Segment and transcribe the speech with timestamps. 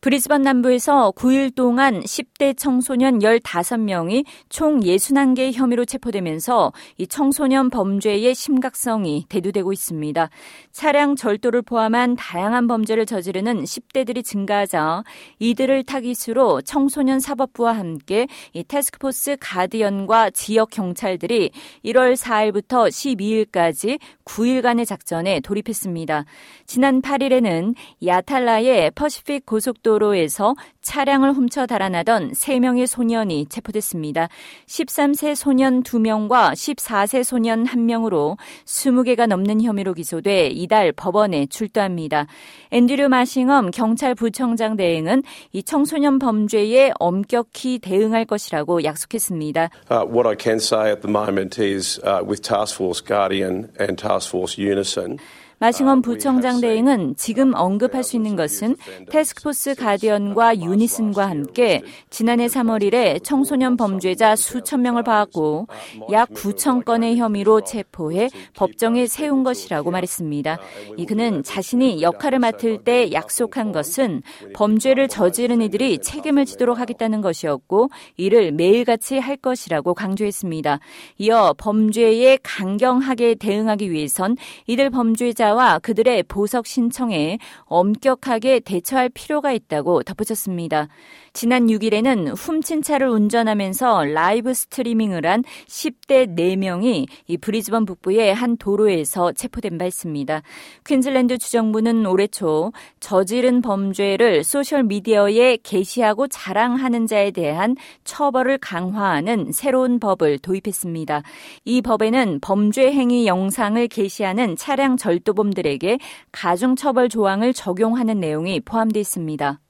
[0.00, 9.26] 브리즈번 남부에서 9일 동안 10대 청소년 15명이 총 61개 혐의로 체포되면서 이 청소년 범죄의 심각성이
[9.28, 10.30] 대두되고 있습니다.
[10.70, 15.02] 차량 절도를 포함한 다양한 범죄를 저지르는 10대들이 증가하자
[15.40, 21.50] 이들을 타깃으로 청소년 사법부와 함께 이 태스크포스 가디언과 지역 경찰들이
[21.84, 26.24] 1월 4일부터 12일까지 9일간의 작전에 돌입했습니다.
[26.66, 27.74] 지난 8일에는
[28.06, 34.28] 야탈라의 퍼시픽 고속도로 고속도로에서 차량을 훔쳐 달아나던 3명의 소년이 체포됐습니다.
[34.66, 42.26] 13세 소년 2명과 14세 소년 1명으로 20개가 넘는 혐의로 기소돼 이달 법원에 출두합니다.
[42.70, 49.70] 앤드류 마싱엄 경찰부청장 대행은 이 청소년 범죄에 엄격히 대응할 것이라고 약속했습니다.
[49.90, 53.96] Uh, what I can say at the moment is uh, with Task Force Guardian and
[53.96, 55.18] Task Force Unison
[55.60, 58.76] 마싱엄 부청장 대행은 지금 언급할 수 있는 것은
[59.10, 65.66] 테스크포스 가디언과 유니슨과 함께 지난해 3월 이래 청소년 범죄자 수천 명을 봐왔고
[66.12, 70.58] 약 9천 건의 혐의로 체포해 법정에 세운 것이라고 말했습니다.
[70.96, 74.22] 이 그는 자신이 역할을 맡을 때 약속한 것은
[74.54, 80.78] 범죄를 저지른 이들이 책임을 지도록 하겠다는 것이었고 이를 매일같이 할 것이라고 강조했습니다.
[81.18, 84.36] 이어 범죄에 강경하게 대응하기 위해선
[84.68, 90.88] 이들 범죄자 피해자와 그들의 보석 신청에 엄격하게 대처할 필요가 있다고 덧붙였습니다.
[91.32, 99.32] 지난 6일에는 훔친 차를 운전하면서 라이브 스트리밍을 한 10대 4명이 이 브리즈번 북부의 한 도로에서
[99.32, 100.42] 체포된 바 있습니다.
[100.84, 110.00] 퀸즐랜드 주정부는 올해 초 저지른 범죄를 소셜 미디어에 게시하고 자랑하는 자에 대한 처벌을 강화하는 새로운
[110.00, 111.22] 법을 도입했습니다.
[111.64, 115.98] 이 법에는 범죄 행위 영상을 게시하는 차량 절도 범들에게
[116.32, 119.60] 가중처벌 조항을 적용하는 내용이 포함되어 있습니다.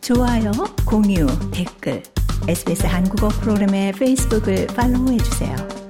[0.00, 0.50] 좋아요,
[0.86, 2.02] 공유, 댓글,
[2.48, 5.81] SBS 한국어 프로그램의 페이스북을 팔로우해 주세요.